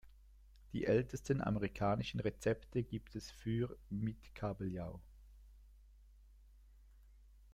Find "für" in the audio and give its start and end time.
3.29-3.77